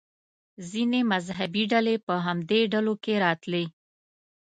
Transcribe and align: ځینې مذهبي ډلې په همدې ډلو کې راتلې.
ځینې 0.69 0.99
مذهبي 1.11 1.63
ډلې 1.71 1.95
په 2.05 2.13
همدې 2.25 2.61
ډلو 2.73 2.93
کې 3.03 3.13
راتلې. 3.25 3.65